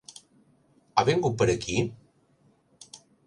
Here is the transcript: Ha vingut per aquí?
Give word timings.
Ha 0.95 1.03
vingut 1.09 1.37
per 1.43 1.47
aquí? 1.55 1.77